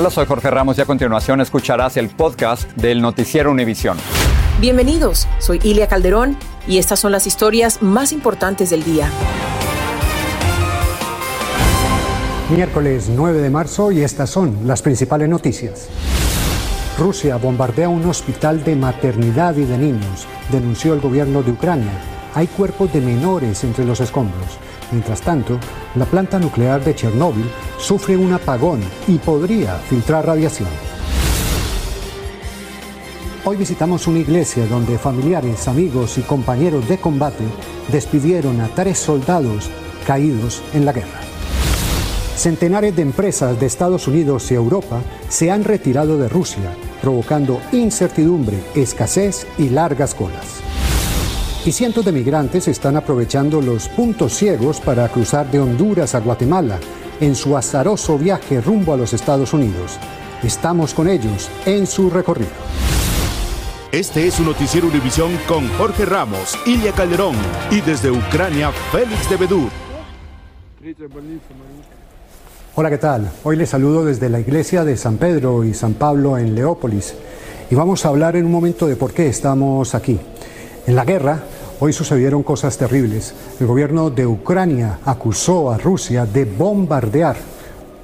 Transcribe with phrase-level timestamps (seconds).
[0.00, 3.98] Hola, soy Jorge Ramos y a continuación escucharás el podcast del Noticiero Univisión.
[4.60, 6.36] Bienvenidos, soy Ilia Calderón
[6.68, 9.10] y estas son las historias más importantes del día.
[12.48, 15.88] Miércoles 9 de marzo y estas son las principales noticias.
[16.96, 21.90] Rusia bombardea un hospital de maternidad y de niños, denunció el gobierno de Ucrania.
[22.36, 24.58] Hay cuerpos de menores entre los escombros.
[24.90, 25.58] Mientras tanto,
[25.94, 27.46] la planta nuclear de Chernóbil
[27.78, 30.68] sufre un apagón y podría filtrar radiación.
[33.44, 37.44] Hoy visitamos una iglesia donde familiares, amigos y compañeros de combate
[37.90, 39.70] despidieron a tres soldados
[40.06, 41.20] caídos en la guerra.
[42.36, 48.58] Centenares de empresas de Estados Unidos y Europa se han retirado de Rusia, provocando incertidumbre,
[48.74, 50.67] escasez y largas colas.
[51.64, 56.78] Y cientos de migrantes están aprovechando los puntos ciegos para cruzar de Honduras a Guatemala
[57.20, 59.98] en su azaroso viaje rumbo a los Estados Unidos.
[60.42, 62.50] Estamos con ellos en su recorrido.
[63.90, 67.34] Este es su noticiero Univisión con Jorge Ramos, Ilia Calderón
[67.70, 69.68] y desde Ucrania, Félix de Bedú.
[72.76, 73.30] Hola, ¿qué tal?
[73.42, 77.14] Hoy les saludo desde la iglesia de San Pedro y San Pablo en Leópolis
[77.70, 80.20] y vamos a hablar en un momento de por qué estamos aquí.
[80.88, 81.42] En la guerra,
[81.80, 83.34] hoy sucedieron cosas terribles.
[83.60, 87.36] El gobierno de Ucrania acusó a Rusia de bombardear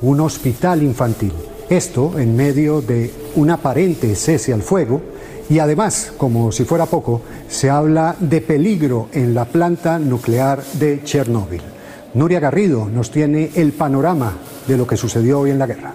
[0.02, 1.32] un hospital infantil.
[1.70, 5.00] Esto en medio de un aparente cese al fuego
[5.48, 11.02] y además, como si fuera poco, se habla de peligro en la planta nuclear de
[11.02, 11.62] Chernóbil.
[12.12, 14.34] Nuria Garrido nos tiene el panorama
[14.68, 15.94] de lo que sucedió hoy en la guerra.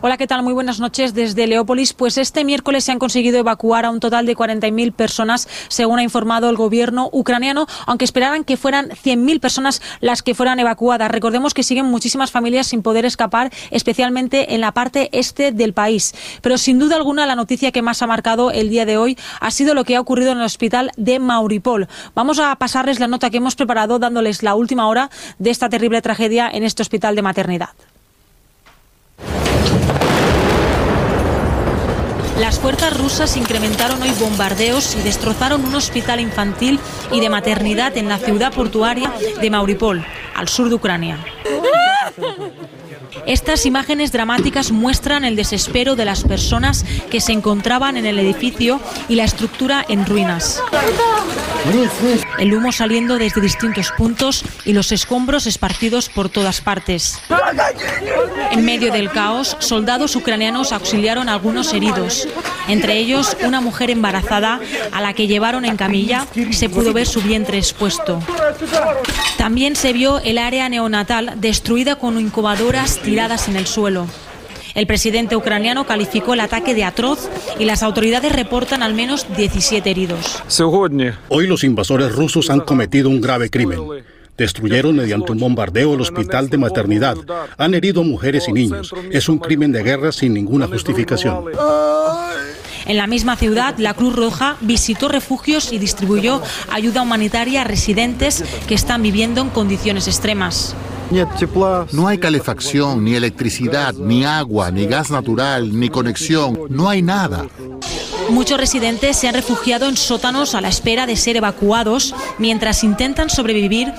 [0.00, 0.44] Hola, ¿qué tal?
[0.44, 1.92] Muy buenas noches desde Leópolis.
[1.92, 6.04] Pues este miércoles se han conseguido evacuar a un total de 40.000 personas, según ha
[6.04, 11.10] informado el gobierno ucraniano, aunque esperaran que fueran 100.000 personas las que fueran evacuadas.
[11.10, 16.14] Recordemos que siguen muchísimas familias sin poder escapar, especialmente en la parte este del país.
[16.42, 19.50] Pero sin duda alguna la noticia que más ha marcado el día de hoy ha
[19.50, 21.88] sido lo que ha ocurrido en el hospital de Mauripol.
[22.14, 25.10] Vamos a pasarles la nota que hemos preparado dándoles la última hora
[25.40, 27.70] de esta terrible tragedia en este hospital de maternidad.
[32.38, 36.78] Las fuerzas rusas incrementaron hoy bombardeos y destrozaron un hospital infantil
[37.10, 40.04] y de maternidad en la ciudad portuaria de Mauripol,
[40.36, 41.18] al sur de Ucrania.
[43.26, 48.80] Estas imágenes dramáticas muestran el desespero de las personas que se encontraban en el edificio
[49.08, 50.62] y la estructura en ruinas.
[52.38, 57.20] El humo saliendo desde distintos puntos y los escombros esparcidos por todas partes.
[58.52, 62.28] En medio del caos, soldados ucranianos auxiliaron a algunos heridos,
[62.68, 64.60] entre ellos una mujer embarazada
[64.92, 68.20] a la que llevaron en camilla, se pudo ver su vientre expuesto.
[69.36, 74.06] También se vio el área neonatal destruida con incubadoras tiradas en el suelo.
[74.74, 77.28] El presidente ucraniano calificó el ataque de atroz
[77.58, 80.42] y las autoridades reportan al menos 17 heridos.
[81.28, 83.80] Hoy los invasores rusos han cometido un grave crimen.
[84.36, 87.16] Destruyeron mediante un bombardeo el hospital de maternidad.
[87.56, 88.94] Han herido mujeres y niños.
[89.10, 91.46] Es un crimen de guerra sin ninguna justificación.
[92.86, 98.44] En la misma ciudad, la Cruz Roja visitó refugios y distribuyó ayuda humanitaria a residentes
[98.66, 100.76] que están viviendo en condiciones extremas.
[101.92, 106.58] No hay calefacción, ni electricidad, ni agua, ni gas natural, ni conexión.
[106.68, 107.46] No hay nada.
[108.30, 113.30] Muchos residentes se han refugiado en sótanos a la espera de ser evacuados mientras intentan
[113.30, 113.92] sobrevivir.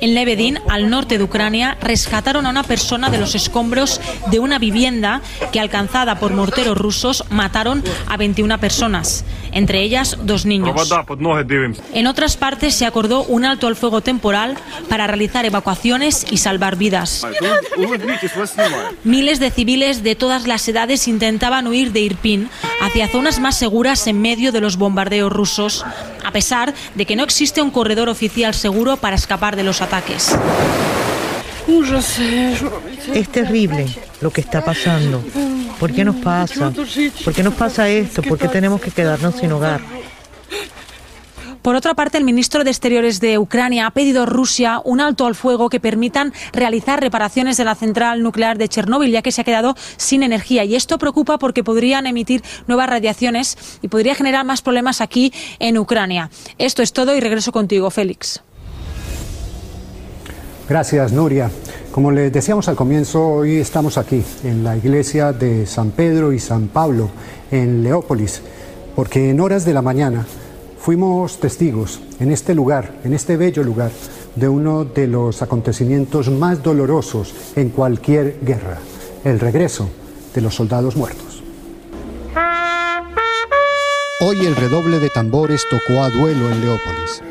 [0.00, 4.00] En Lebedin, al norte de Ucrania, rescataron a una persona de los escombros
[4.30, 10.44] de una vivienda que, alcanzada por morteros rusos, mataron a 21 personas, entre ellas dos
[10.44, 10.92] niños.
[11.94, 14.56] En otras partes se acordó un alto al fuego temporal
[14.88, 17.26] para realizar evacuaciones y salvar vidas.
[19.04, 22.09] Miles de civiles de todas las edades intentaban huir de
[22.82, 25.84] Hacia zonas más seguras en medio de los bombardeos rusos,
[26.24, 30.36] a pesar de que no existe un corredor oficial seguro para escapar de los ataques.
[33.14, 33.86] Es terrible
[34.20, 35.22] lo que está pasando.
[35.78, 36.72] ¿Por qué nos pasa?
[37.24, 38.22] ¿Por qué nos pasa esto?
[38.22, 39.80] ¿Por qué tenemos que quedarnos sin hogar?
[41.62, 45.26] Por otra parte, el ministro de Exteriores de Ucrania ha pedido a Rusia un alto
[45.26, 49.42] al fuego que permitan realizar reparaciones de la central nuclear de Chernóbil, ya que se
[49.42, 50.64] ha quedado sin energía.
[50.64, 55.76] Y esto preocupa porque podrían emitir nuevas radiaciones y podría generar más problemas aquí en
[55.76, 56.30] Ucrania.
[56.56, 58.42] Esto es todo y regreso contigo, Félix.
[60.66, 61.50] Gracias, Nuria.
[61.92, 66.38] Como les decíamos al comienzo, hoy estamos aquí, en la iglesia de San Pedro y
[66.38, 67.10] San Pablo,
[67.50, 68.40] en Leópolis,
[68.94, 70.24] porque en horas de la mañana
[70.80, 73.90] fuimos testigos en este lugar, en este bello lugar,
[74.34, 78.78] de uno de los acontecimientos más dolorosos en cualquier guerra,
[79.24, 79.88] el regreso
[80.34, 81.42] de los soldados muertos.
[84.22, 87.22] Hoy el redoble de tambores tocó a duelo en Leópolis.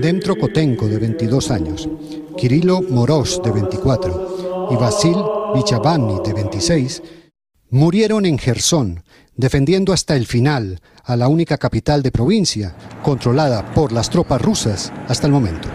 [0.00, 1.88] Dentro Kotenko, de 22 años,
[2.36, 5.16] Kirilo Moros, de 24, y Vasil
[5.54, 7.02] Vichavani, de 26,
[7.70, 9.02] murieron en Gerson,
[9.36, 14.92] defendiendo hasta el final a la única capital de provincia, controlada por las tropas rusas
[15.08, 15.68] hasta el momento.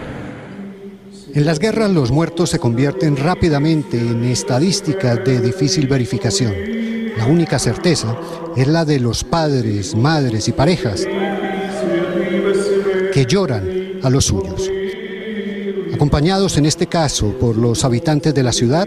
[1.34, 6.54] En las guerras los muertos se convierten rápidamente en estadísticas de difícil verificación.
[7.16, 8.16] La única certeza
[8.56, 11.06] es la de los padres, madres y parejas
[13.12, 14.70] que lloran a los suyos.
[15.94, 18.86] Acompañados en este caso por los habitantes de la ciudad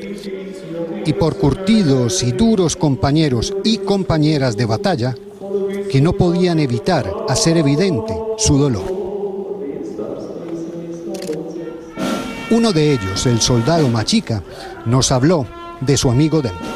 [1.08, 5.14] y por curtidos y duros compañeros y compañeras de batalla
[5.90, 8.86] que no podían evitar hacer evidente su dolor.
[12.50, 14.42] Uno de ellos, el soldado Machica,
[14.86, 15.46] nos habló
[15.80, 16.74] de su amigo dentro.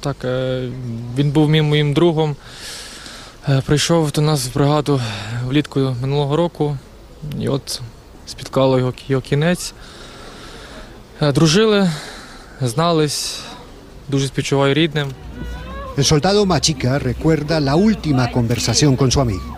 [0.00, 0.16] Так,
[1.16, 2.36] він був моїм другом.
[3.66, 5.00] Прийшов до нас в бригаду
[5.46, 6.76] влітку минулого року.
[7.40, 7.80] І от
[8.26, 9.74] спіткало його, його кінець.
[11.20, 11.90] Дружили,
[12.60, 13.40] знались,
[14.08, 15.08] дуже співчуваю рідним.
[15.96, 19.48] El soldado Machica recuerda la última conversación con su amigo.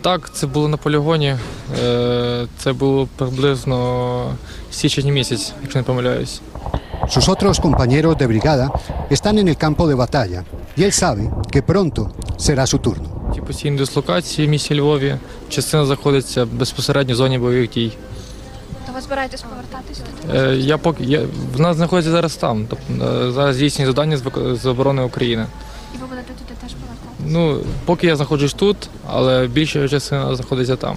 [0.00, 1.36] Так, це було на полігоні.
[2.58, 4.36] Це було приблизно
[4.70, 6.40] січень місяць, якщо не помиляюсь.
[7.08, 8.66] Sus otros compañeros de brigada
[9.10, 10.40] están en el campo de batalla
[10.78, 11.22] y él sabe
[11.52, 12.00] que pronto
[12.38, 13.08] será su turno.
[13.34, 15.16] Ті постійні дислокації в місті Львові.
[15.48, 17.92] Частина знаходиться безпосередньо в зоні бойових дій.
[18.99, 20.57] Ви збираєтесь повертатись туди?
[20.57, 21.21] Я поки я
[21.55, 22.65] в нас знаходиться зараз там.
[22.69, 25.45] Тобто зараз здійснює завдання з, вик- з оборони України.
[25.95, 27.25] І ви будете туди теж повертатись?
[27.25, 30.95] Ну поки я знаходжусь тут, але більша частина знаходиться там.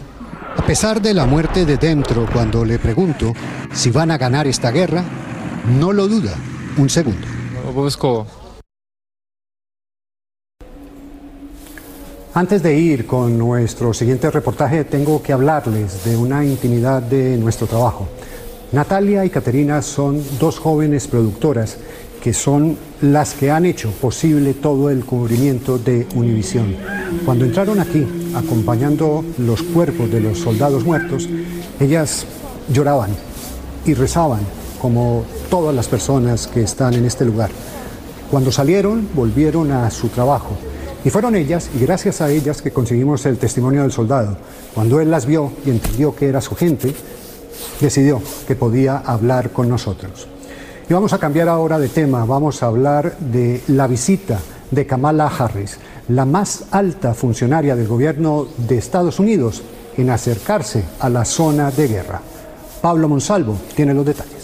[0.58, 3.26] A pesar de la muerte de Dentro, cuando le pregunto
[3.80, 5.02] si van a ganar esta guerra,
[5.80, 6.34] no lo duda
[6.82, 7.26] un segundo.
[7.68, 8.26] Обов'язково.
[12.34, 17.66] Antes de ir con nuestro siguiente reportaje, tengo que hablarles de una intimidad de nuestro
[17.66, 18.08] trabajo.
[18.72, 21.76] Natalia y Caterina son dos jóvenes productoras
[22.22, 26.74] que son las que han hecho posible todo el cubrimiento de Univisión.
[27.26, 31.28] Cuando entraron aquí, acompañando los cuerpos de los soldados muertos,
[31.80, 32.24] ellas
[32.72, 33.10] lloraban
[33.84, 34.40] y rezaban
[34.80, 37.50] como todas las personas que están en este lugar.
[38.30, 40.56] Cuando salieron, volvieron a su trabajo.
[41.04, 44.36] Y fueron ellas, y gracias a ellas, que conseguimos el testimonio del soldado.
[44.74, 46.94] Cuando él las vio y entendió que era su gente,
[47.80, 50.28] decidió que podía hablar con nosotros.
[50.88, 54.38] Y vamos a cambiar ahora de tema, vamos a hablar de la visita
[54.70, 55.78] de Kamala Harris,
[56.08, 59.62] la más alta funcionaria del gobierno de Estados Unidos
[59.96, 62.20] en acercarse a la zona de guerra.
[62.80, 64.41] Pablo Monsalvo tiene los detalles.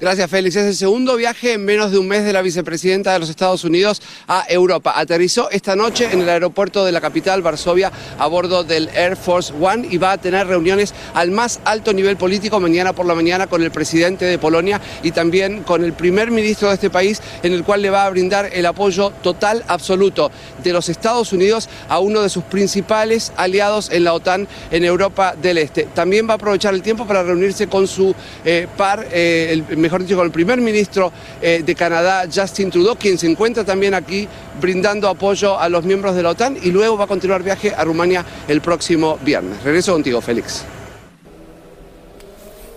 [0.00, 0.54] Gracias, Félix.
[0.54, 3.64] Es el segundo viaje en menos de un mes de la vicepresidenta de los Estados
[3.64, 4.92] Unidos a Europa.
[4.94, 9.52] Aterrizó esta noche en el aeropuerto de la capital, Varsovia, a bordo del Air Force
[9.60, 13.48] One y va a tener reuniones al más alto nivel político mañana por la mañana
[13.48, 17.52] con el presidente de Polonia y también con el primer ministro de este país, en
[17.52, 20.30] el cual le va a brindar el apoyo total, absoluto
[20.62, 25.34] de los Estados Unidos a uno de sus principales aliados en la OTAN en Europa
[25.42, 25.88] del Este.
[25.92, 28.14] También va a aprovechar el tiempo para reunirse con su
[28.44, 32.96] eh, par, eh, el mejor dicho, con el primer ministro eh, de Canadá, Justin Trudeau,
[32.96, 34.28] quien se encuentra también aquí
[34.60, 37.84] brindando apoyo a los miembros de la OTAN y luego va a continuar viaje a
[37.84, 39.62] Rumania el próximo viernes.
[39.62, 40.62] Regreso contigo, Félix.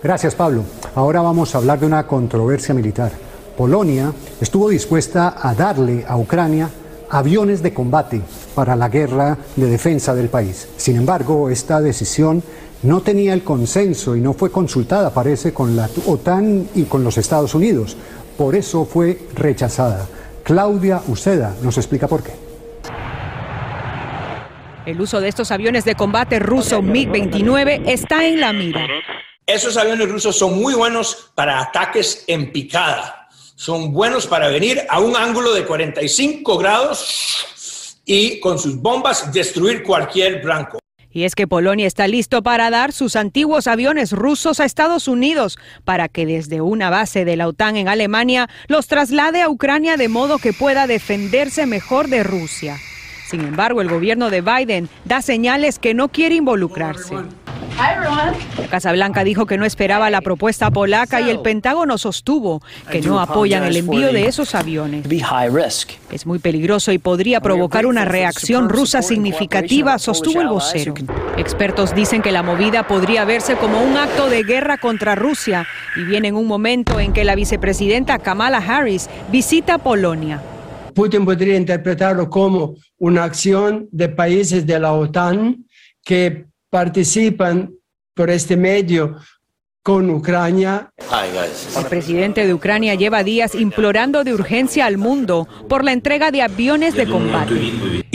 [0.01, 0.63] Gracias, Pablo.
[0.95, 3.11] Ahora vamos a hablar de una controversia militar.
[3.57, 6.69] Polonia estuvo dispuesta a darle a Ucrania
[7.09, 8.21] aviones de combate
[8.55, 10.69] para la guerra de defensa del país.
[10.77, 12.41] Sin embargo, esta decisión
[12.83, 17.17] no tenía el consenso y no fue consultada, parece, con la OTAN y con los
[17.17, 17.95] Estados Unidos.
[18.37, 20.07] Por eso fue rechazada.
[20.43, 22.31] Claudia Uceda nos explica por qué.
[24.85, 28.87] El uso de estos aviones de combate ruso MiG-29 está en la mira.
[29.45, 33.17] Esos aviones rusos son muy buenos para ataques en picada.
[33.55, 39.83] son buenos para venir a un ángulo de 45 grados y con sus bombas destruir
[39.83, 40.80] cualquier blanco.
[41.11, 45.57] Y es que Polonia está listo para dar sus antiguos aviones rusos a Estados Unidos
[45.83, 50.07] para que desde una base de la OTAN en Alemania los traslade a Ucrania de
[50.07, 52.77] modo que pueda defenderse mejor de Rusia.
[53.31, 57.15] Sin embargo, el gobierno de Biden da señales que no quiere involucrarse.
[58.69, 62.61] Casa Blanca dijo que no esperaba la propuesta polaca y el Pentágono sostuvo
[62.91, 65.05] que no apoyan el envío de esos aviones.
[66.11, 70.93] Es muy peligroso y podría provocar una reacción rusa significativa, sostuvo el vocero.
[71.37, 76.03] Expertos dicen que la movida podría verse como un acto de guerra contra Rusia y
[76.03, 80.41] viene en un momento en que la vicepresidenta Kamala Harris visita Polonia.
[80.93, 85.65] Putin podría interpretarlo como una acción de países de la OTAN
[86.03, 87.73] que participan
[88.13, 89.17] por este medio
[89.83, 90.91] con Ucrania.
[91.75, 96.43] El presidente de Ucrania lleva días implorando de urgencia al mundo por la entrega de
[96.43, 98.05] aviones de combate.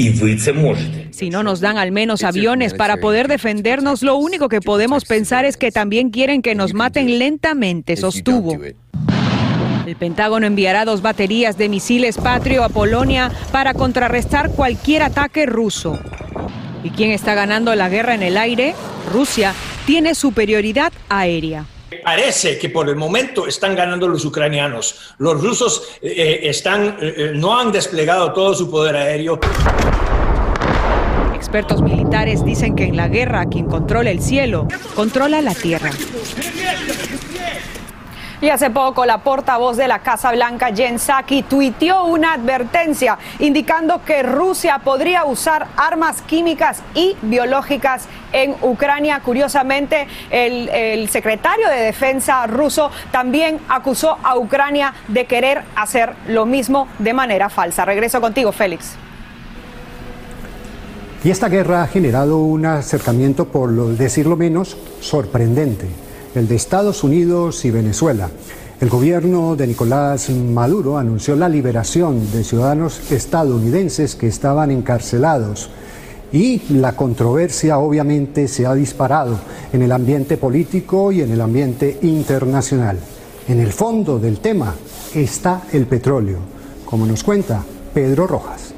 [1.11, 5.45] Si no nos dan al menos aviones para poder defendernos, lo único que podemos pensar
[5.45, 8.59] es que también quieren que nos maten lentamente, sostuvo.
[9.87, 15.97] El Pentágono enviará dos baterías de misiles Patrio a Polonia para contrarrestar cualquier ataque ruso.
[16.83, 18.75] ¿Y quién está ganando la guerra en el aire?
[19.13, 19.55] Rusia
[19.87, 21.67] tiene superioridad aérea.
[22.03, 25.15] Parece que por el momento están ganando los ucranianos.
[25.19, 29.39] Los rusos eh, eh, están, eh, no han desplegado todo su poder aéreo.
[31.33, 34.67] Expertos militares dicen que en la guerra quien controla el cielo
[34.97, 35.91] controla la tierra.
[38.41, 44.05] Y hace poco la portavoz de la Casa Blanca, Jen Psaki, tuiteó una advertencia indicando
[44.05, 49.21] que Rusia podría usar armas químicas y biológicas en Ucrania.
[49.25, 56.45] Curiosamente, el, el secretario de Defensa ruso también acusó a Ucrania de querer hacer lo
[56.45, 57.87] mismo de manera falsa.
[57.87, 58.97] Regreso contigo, Félix.
[61.25, 66.06] Y esta guerra ha generado un acercamiento, por lo decirlo menos, sorprendente
[66.37, 68.29] el de Estados Unidos y Venezuela.
[68.81, 75.71] El gobierno de Nicolás Maduro anunció la liberación de ciudadanos estadounidenses que estaban encarcelados
[76.33, 79.39] y la controversia obviamente se ha disparado
[79.73, 82.99] en el ambiente político y en el ambiente internacional.
[83.49, 84.75] En el fondo del tema
[85.15, 86.39] está el petróleo,
[86.85, 87.65] como nos cuenta
[87.95, 88.75] Pedro Rojas.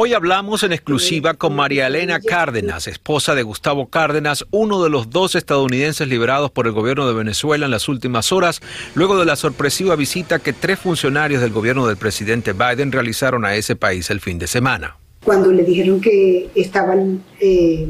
[0.00, 5.10] Hoy hablamos en exclusiva con María Elena Cárdenas, esposa de Gustavo Cárdenas, uno de los
[5.10, 8.60] dos estadounidenses liberados por el gobierno de Venezuela en las últimas horas,
[8.94, 13.56] luego de la sorpresiva visita que tres funcionarios del gobierno del presidente Biden realizaron a
[13.56, 14.96] ese país el fin de semana.
[15.24, 17.88] Cuando le dijeron que estaban, eh,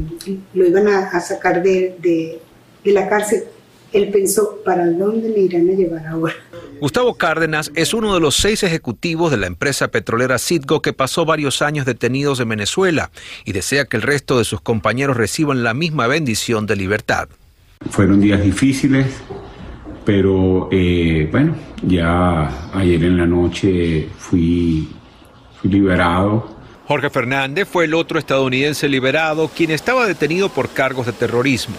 [0.55, 3.45] lo iban a, sacar de, de la cárcel,
[3.93, 6.35] él pensó, ¿para dónde me irán a llevar ahora?
[6.81, 11.25] Gustavo Cárdenas es uno de los seis ejecutivos de la empresa petrolera Citgo que pasó
[11.25, 13.11] varios años detenidos en Venezuela
[13.45, 17.29] y desea que el resto de sus compañeros reciban la misma bendición de libertad.
[17.91, 19.07] Fueron días difíciles,
[20.05, 24.89] pero eh, bueno, ya ayer en la noche fui,
[25.61, 26.57] fui liberado.
[26.87, 31.77] Jorge Fernández fue el otro estadounidense liberado, quien estaba detenido por cargos de terrorismo.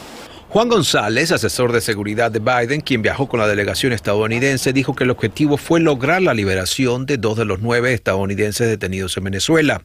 [0.49, 5.03] Juan González, asesor de seguridad de Biden, quien viajó con la delegación estadounidense, dijo que
[5.03, 9.83] el objetivo fue lograr la liberación de dos de los nueve estadounidenses detenidos en Venezuela.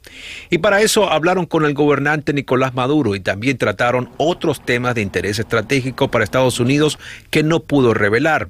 [0.49, 5.02] Y para eso hablaron con el gobernante Nicolás Maduro y también trataron otros temas de
[5.02, 8.49] interés estratégico para Estados Unidos que no pudo revelar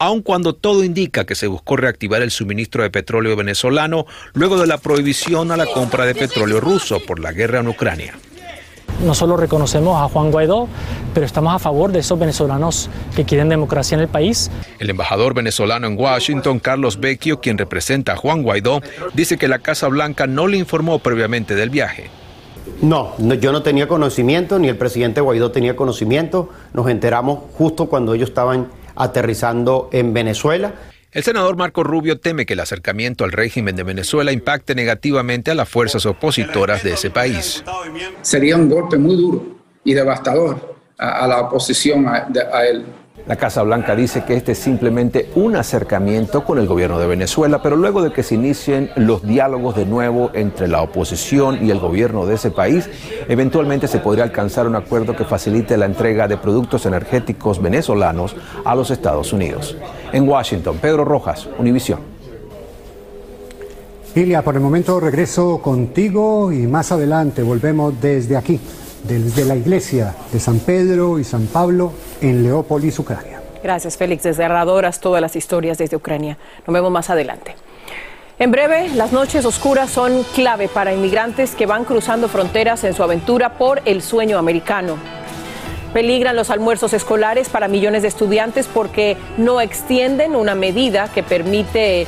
[0.00, 4.68] aun cuando todo indica que se buscó reactivar el suministro de petróleo venezolano luego de
[4.68, 8.14] la prohibición a la compra de petróleo ruso por la guerra en Ucrania
[9.04, 10.68] no solo reconocemos a Juan Guaidó,
[11.14, 14.50] pero estamos a favor de esos venezolanos que quieren democracia en el país.
[14.78, 18.80] El embajador venezolano en Washington, Carlos Vecchio, quien representa a Juan Guaidó,
[19.14, 22.10] dice que la Casa Blanca no le informó previamente del viaje.
[22.82, 26.50] No, yo no tenía conocimiento, ni el presidente Guaidó tenía conocimiento.
[26.72, 30.74] Nos enteramos justo cuando ellos estaban aterrizando en Venezuela.
[31.10, 35.54] El senador Marco Rubio teme que el acercamiento al régimen de Venezuela impacte negativamente a
[35.54, 37.64] las fuerzas opositoras de ese país.
[38.20, 42.26] Sería un golpe muy duro y devastador a, la oposición a
[42.66, 42.84] él.
[43.28, 47.60] La Casa Blanca dice que este es simplemente un acercamiento con el gobierno de Venezuela,
[47.62, 51.78] pero luego de que se inicien los diálogos de nuevo entre la oposición y el
[51.78, 52.88] gobierno de ese país,
[53.28, 58.74] eventualmente se podría alcanzar un acuerdo que facilite la entrega de productos energéticos venezolanos a
[58.74, 59.76] los Estados Unidos.
[60.10, 62.00] En Washington, Pedro Rojas, Univisión.
[64.14, 68.58] Ilia, por el momento regreso contigo y más adelante volvemos desde aquí
[69.04, 73.40] desde la iglesia de San Pedro y San Pablo en Leópolis, Ucrania.
[73.62, 74.22] Gracias, Félix.
[74.22, 76.38] Desgarradoras todas las historias desde Ucrania.
[76.66, 77.54] Nos vemos más adelante.
[78.38, 83.02] En breve, las noches oscuras son clave para inmigrantes que van cruzando fronteras en su
[83.02, 84.96] aventura por el sueño americano.
[85.92, 92.06] Peligran los almuerzos escolares para millones de estudiantes porque no extienden una medida que permite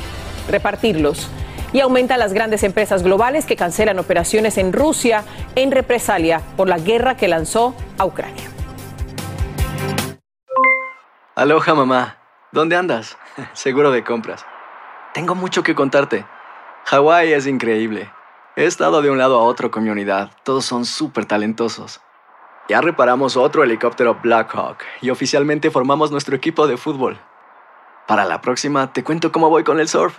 [0.49, 1.28] repartirlos.
[1.73, 5.25] Y aumenta las grandes empresas globales que cancelan operaciones en Rusia
[5.55, 8.50] en represalia por la guerra que lanzó a Ucrania.
[11.37, 12.19] Aloha mamá,
[12.53, 13.17] ¿dónde andas?
[13.53, 14.45] Seguro de compras.
[15.15, 16.25] Tengo mucho que contarte.
[16.87, 18.11] Hawái es increíble.
[18.57, 20.33] He estado de un lado a otro con mi unidad.
[20.43, 22.00] Todos son súper talentosos.
[22.69, 27.19] Ya reparamos otro helicóptero Blackhawk y oficialmente formamos nuestro equipo de fútbol.
[28.07, 30.19] Para la próxima te cuento cómo voy con el surf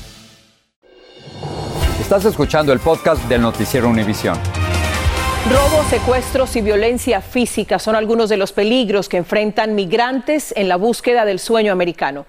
[2.11, 4.37] Estás escuchando el podcast del noticiero Univisión.
[5.49, 10.75] Robos, secuestros y violencia física son algunos de los peligros que enfrentan migrantes en la
[10.75, 12.25] búsqueda del sueño americano.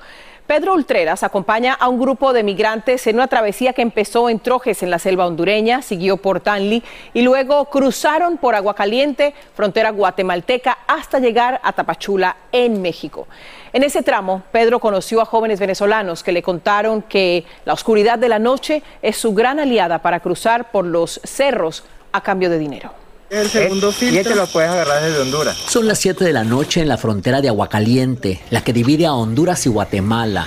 [0.52, 4.82] Pedro Ultreras acompaña a un grupo de migrantes en una travesía que empezó en Trojes,
[4.82, 6.82] en la selva hondureña, siguió por Tanli
[7.14, 13.28] y luego cruzaron por Aguacaliente, frontera guatemalteca, hasta llegar a Tapachula, en México.
[13.72, 18.28] En ese tramo, Pedro conoció a jóvenes venezolanos que le contaron que la oscuridad de
[18.28, 23.01] la noche es su gran aliada para cruzar por los cerros a cambio de dinero.
[23.32, 24.14] El segundo filtro.
[24.14, 25.56] Y este lo puedes agarrar desde Honduras.
[25.66, 29.14] Son las 7 de la noche en la frontera de Aguacaliente, la que divide a
[29.14, 30.46] Honduras y Guatemala.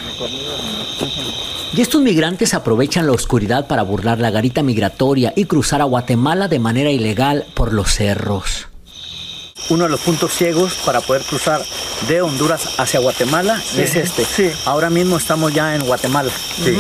[1.74, 6.48] Y estos migrantes aprovechan la oscuridad para burlar la garita migratoria y cruzar a Guatemala
[6.48, 8.68] de manera ilegal por los cerros.
[9.70, 11.64] Uno de los puntos ciegos para poder cruzar
[12.08, 14.26] de Honduras hacia Guatemala es este.
[14.26, 14.52] Sí.
[14.66, 16.32] Ahora mismo estamos ya en Guatemala.
[16.64, 16.78] Sí.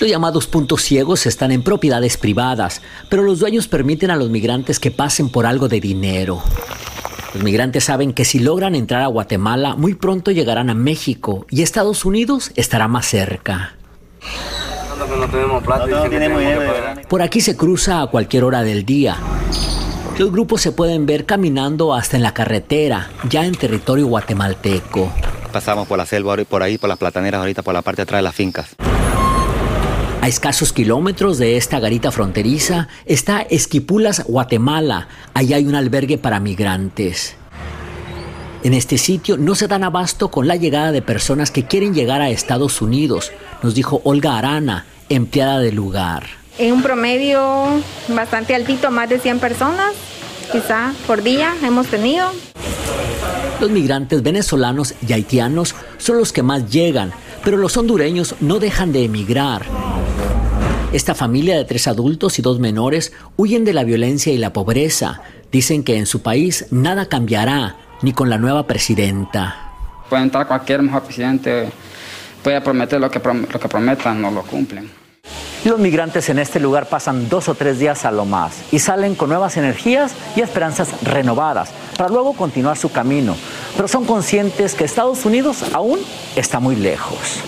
[0.00, 4.78] Los llamados puntos ciegos están en propiedades privadas, pero los dueños permiten a los migrantes
[4.78, 6.40] que pasen por algo de dinero.
[7.34, 11.62] Los migrantes saben que si logran entrar a Guatemala, muy pronto llegarán a México y
[11.62, 13.74] Estados Unidos estará más cerca.
[17.08, 19.16] Por aquí se cruza a cualquier hora del día.
[20.16, 25.12] Los grupos se pueden ver caminando hasta en la carretera, ya en territorio guatemalteco.
[25.52, 28.18] Pasamos por la selva por ahí, por las plataneras, ahorita por la parte de atrás
[28.18, 28.76] de las fincas.
[30.28, 35.08] A escasos kilómetros de esta garita fronteriza está Esquipulas, Guatemala.
[35.32, 37.34] Allá hay un albergue para migrantes.
[38.62, 42.20] En este sitio no se dan abasto con la llegada de personas que quieren llegar
[42.20, 46.24] a Estados Unidos, nos dijo Olga Arana, empleada del lugar.
[46.58, 49.94] En un promedio bastante altito, más de 100 personas,
[50.52, 52.32] quizá por día hemos tenido.
[53.62, 58.92] Los migrantes venezolanos y haitianos son los que más llegan, pero los hondureños no dejan
[58.92, 59.87] de emigrar.
[60.90, 65.20] Esta familia de tres adultos y dos menores huyen de la violencia y la pobreza.
[65.52, 69.54] Dicen que en su país nada cambiará, ni con la nueva presidenta.
[70.08, 71.68] Puede entrar cualquier mejor presidente,
[72.42, 74.90] puede prometer lo que, lo que prometan, no lo cumplen.
[75.66, 79.14] Los migrantes en este lugar pasan dos o tres días a lo más y salen
[79.14, 83.36] con nuevas energías y esperanzas renovadas para luego continuar su camino.
[83.76, 85.98] Pero son conscientes que Estados Unidos aún
[86.34, 87.42] está muy lejos.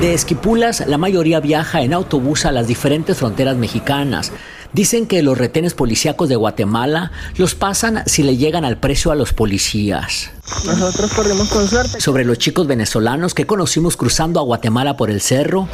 [0.00, 4.32] De Esquipulas, la mayoría viaja en autobús a las diferentes fronteras mexicanas.
[4.72, 9.14] Dicen que los retenes policíacos de Guatemala los pasan si le llegan al precio a
[9.14, 10.30] los policías.
[10.64, 12.00] Nosotros corrimos con suerte.
[12.00, 15.68] Sobre los chicos venezolanos que conocimos cruzando a Guatemala por el cerro.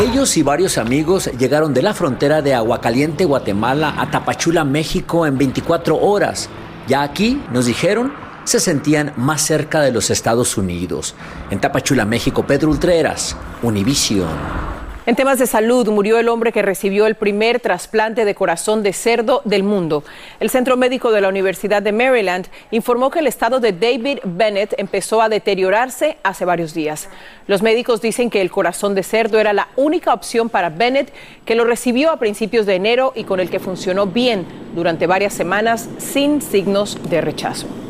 [0.00, 5.38] Ellos y varios amigos llegaron de la frontera de Aguacaliente, Guatemala, a Tapachula, México en
[5.38, 6.48] 24 horas.
[6.86, 8.12] Ya aquí, nos dijeron,
[8.44, 11.14] se sentían más cerca de los Estados Unidos.
[11.50, 14.74] En Tapachula, México, Pedro Ultreras, Univision.
[15.06, 18.94] En temas de salud, murió el hombre que recibió el primer trasplante de corazón de
[18.94, 20.02] cerdo del mundo.
[20.40, 24.74] El Centro Médico de la Universidad de Maryland informó que el estado de David Bennett
[24.78, 27.10] empezó a deteriorarse hace varios días.
[27.46, 31.12] Los médicos dicen que el corazón de cerdo era la única opción para Bennett,
[31.44, 35.34] que lo recibió a principios de enero y con el que funcionó bien durante varias
[35.34, 37.83] semanas sin signos de rechazo.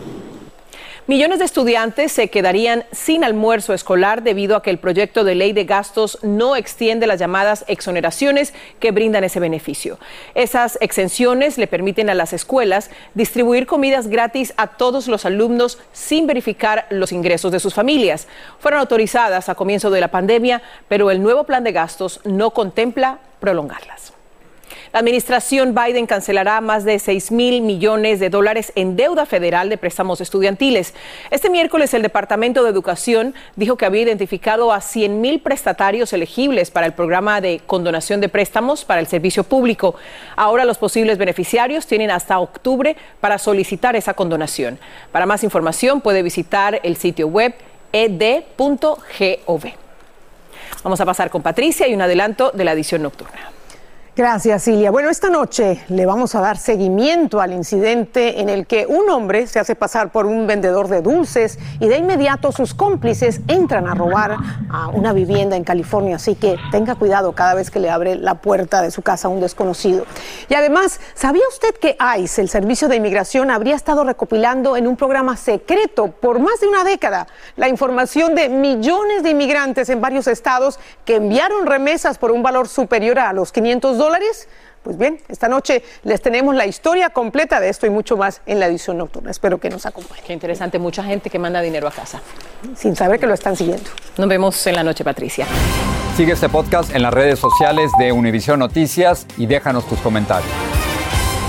[1.06, 5.52] Millones de estudiantes se quedarían sin almuerzo escolar debido a que el proyecto de ley
[5.52, 9.98] de gastos no extiende las llamadas exoneraciones que brindan ese beneficio.
[10.34, 16.26] Esas exenciones le permiten a las escuelas distribuir comidas gratis a todos los alumnos sin
[16.26, 18.26] verificar los ingresos de sus familias.
[18.58, 23.18] Fueron autorizadas a comienzo de la pandemia, pero el nuevo plan de gastos no contempla
[23.40, 24.13] prolongarlas.
[24.94, 29.76] La administración Biden cancelará más de 6 mil millones de dólares en deuda federal de
[29.76, 30.94] préstamos estudiantiles.
[31.33, 36.70] Este miércoles el Departamento de Educación dijo que había identificado a 100 mil prestatarios elegibles
[36.70, 39.96] para el programa de condonación de préstamos para el servicio público.
[40.37, 44.78] Ahora los posibles beneficiarios tienen hasta octubre para solicitar esa condonación.
[45.11, 47.52] Para más información puede visitar el sitio web
[47.92, 49.64] ed.gov.
[50.85, 53.50] Vamos a pasar con Patricia y un adelanto de la edición nocturna.
[54.16, 54.92] Gracias, Silvia.
[54.92, 59.48] Bueno, esta noche le vamos a dar seguimiento al incidente en el que un hombre
[59.48, 63.94] se hace pasar por un vendedor de dulces y de inmediato sus cómplices entran a
[63.96, 64.37] robar
[64.70, 66.14] a una vivienda en California.
[66.14, 69.33] Así que tenga cuidado cada vez que le abre la puerta de su casa a
[69.33, 70.07] un desconocido.
[70.48, 74.96] Y además, ¿sabía usted que ICE, el Servicio de Inmigración, habría estado recopilando en un
[74.96, 80.29] programa secreto por más de una década la información de millones de inmigrantes en varios
[80.29, 84.03] estados que enviaron remesas por un valor superior a los 500 dólares?
[84.04, 84.48] Dólares?
[84.82, 88.60] Pues bien, esta noche les tenemos la historia completa de esto y mucho más en
[88.60, 89.30] la edición nocturna.
[89.30, 90.22] Espero que nos acompañen.
[90.26, 92.20] Qué interesante, mucha gente que manda dinero a casa.
[92.76, 93.88] Sin saber que lo están siguiendo.
[94.18, 95.46] Nos vemos en la noche, Patricia.
[96.18, 100.52] Sigue este podcast en las redes sociales de Univision Noticias y déjanos tus comentarios.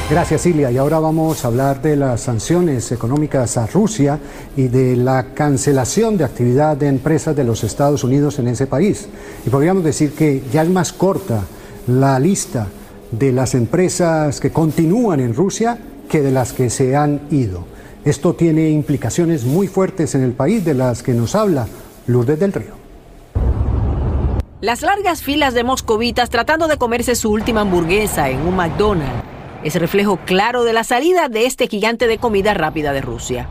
[0.09, 0.71] Gracias, Silvia.
[0.71, 4.17] Y ahora vamos a hablar de las sanciones económicas a Rusia
[4.55, 9.09] y de la cancelación de actividad de empresas de los Estados Unidos en ese país.
[9.45, 11.41] Y podríamos decir que ya es más corta
[11.87, 12.67] la lista
[13.11, 15.77] de las empresas que continúan en Rusia
[16.09, 17.65] que de las que se han ido.
[18.03, 21.67] Esto tiene implicaciones muy fuertes en el país de las que nos habla
[22.07, 22.75] Lourdes del Río.
[24.61, 29.23] Las largas filas de moscovitas tratando de comerse su última hamburguesa en un McDonald's
[29.63, 33.49] es reflejo claro de la salida de este gigante de comida rápida de Rusia.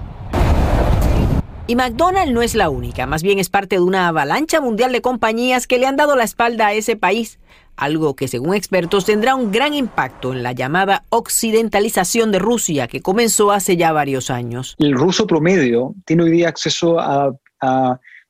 [1.66, 5.00] Y McDonald's no es la única, más bien es parte de una avalancha mundial de
[5.00, 7.38] compañías que le han dado la espalda a ese país
[7.77, 13.03] algo que según expertos tendrá un gran impacto en la llamada occidentalización de Rusia que
[13.03, 14.77] comenzó hace ya varios años.
[14.79, 17.33] El ruso promedio tiene hoy día acceso a,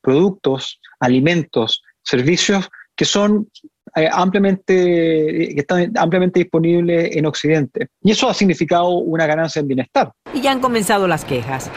[0.00, 3.50] productos, alimentos, servicios que son
[4.12, 7.88] ampliamente, que están ampliamente disponibles en Occidente.
[8.02, 10.12] Y eso ha significado una ganancia en bienestar.
[10.32, 11.70] Y ya han comenzado las quejas.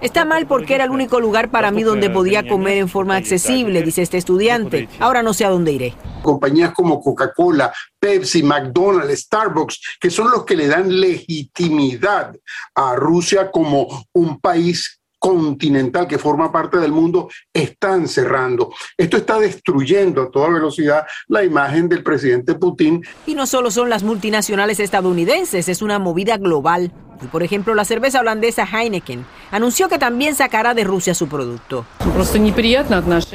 [0.00, 3.82] Está mal porque era el único lugar para mí donde podía comer en forma accesible,
[3.82, 4.88] dice este estudiante.
[4.98, 5.94] Ahora no sé a dónde iré.
[6.22, 12.34] Compañías como Coca-Cola, Pepsi, McDonald's, Starbucks, que son los que le dan legitimidad
[12.74, 18.72] a Rusia como un país continental que forma parte del mundo están cerrando.
[18.96, 23.02] Esto está destruyendo a toda velocidad la imagen del presidente Putin.
[23.26, 26.92] Y no solo son las multinacionales estadounidenses, es una movida global.
[27.22, 31.84] Y por ejemplo, la cerveza holandesa Heineken anunció que también sacará de Rusia su producto.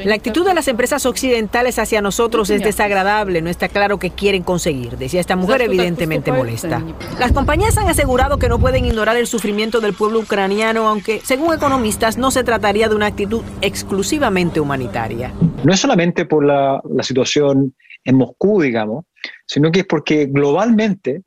[0.04, 4.42] La actitud de las empresas occidentales hacia nosotros es desagradable, no está claro qué quieren
[4.42, 6.82] conseguir, decía esta mujer evidentemente molesta.
[7.18, 11.54] Las compañías han asegurado que no pueden ignorar el sufrimiento del pueblo ucraniano, aunque según
[11.54, 15.32] economistas no se trataría de una actitud exclusivamente humanitaria.
[15.64, 19.04] No es solamente por la, la situación en Moscú, digamos,
[19.46, 21.22] sino que es porque globalmente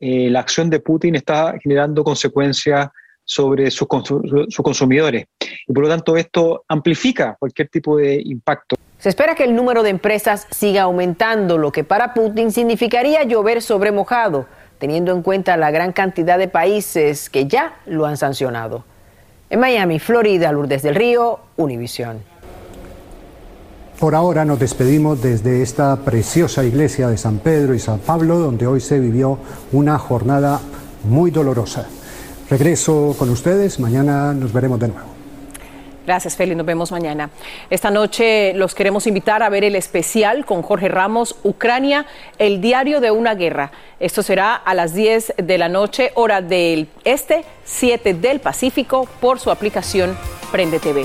[0.00, 2.88] eh, la acción de Putin está generando consecuencias
[3.24, 5.26] sobre sus, consumidores.
[5.66, 8.76] Y por lo tanto esto amplifica cualquier tipo de impacto.
[8.98, 13.60] Se espera que el número de empresas siga aumentando, lo que para Putin significaría llover
[13.60, 14.46] sobre mojado,
[14.78, 18.84] teniendo en cuenta la gran cantidad de países que ya lo han sancionado.
[19.50, 22.22] En Miami, Florida, Lourdes del Río, Univisión.
[23.98, 28.66] Por ahora nos despedimos desde esta preciosa iglesia de San Pedro y San Pablo, donde
[28.66, 29.38] hoy se vivió
[29.72, 30.60] una jornada
[31.04, 31.86] muy dolorosa.
[32.50, 35.08] Regreso con ustedes, mañana nos veremos de nuevo.
[36.04, 36.54] Gracias, Feli.
[36.54, 37.30] Nos vemos mañana.
[37.70, 42.04] Esta noche los queremos invitar a ver el especial con Jorge Ramos, Ucrania,
[42.38, 43.72] el diario de una guerra.
[43.98, 49.40] Esto será a las 10 de la noche, hora del este, 7 del Pacífico, por
[49.40, 50.16] su aplicación
[50.52, 51.04] Prende TV.